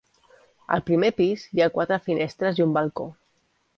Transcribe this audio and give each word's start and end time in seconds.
Al 0.77 0.81
primer 0.87 1.11
pis 1.19 1.43
hi 1.57 1.63
ha 1.65 1.69
quatre 1.75 1.99
finestres 2.07 2.63
i 2.63 2.67
un 2.67 2.77
balcó. 2.79 3.07